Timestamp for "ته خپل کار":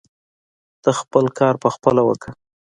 0.81-1.53